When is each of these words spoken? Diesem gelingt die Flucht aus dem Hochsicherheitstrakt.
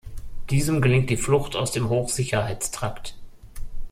Diesem 0.49 0.81
gelingt 0.81 1.11
die 1.11 1.15
Flucht 1.15 1.55
aus 1.55 1.73
dem 1.73 1.87
Hochsicherheitstrakt. 1.89 3.15